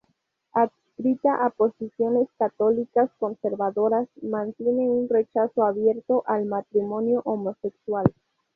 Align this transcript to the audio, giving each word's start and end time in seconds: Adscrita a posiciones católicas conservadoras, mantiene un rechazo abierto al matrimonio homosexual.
Adscrita 0.55 1.45
a 1.45 1.51
posiciones 1.51 2.27
católicas 2.39 3.11
conservadoras, 3.19 4.07
mantiene 4.23 4.89
un 4.89 5.07
rechazo 5.07 5.63
abierto 5.63 6.23
al 6.25 6.45
matrimonio 6.47 7.21
homosexual. 7.23 8.11